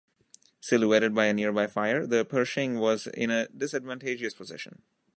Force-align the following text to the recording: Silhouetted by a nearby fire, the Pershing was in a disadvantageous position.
Silhouetted 0.59 1.13
by 1.13 1.27
a 1.27 1.33
nearby 1.35 1.67
fire, 1.67 2.07
the 2.07 2.25
Pershing 2.25 2.79
was 2.79 3.05
in 3.05 3.29
a 3.29 3.47
disadvantageous 3.49 4.33
position. 4.33 4.81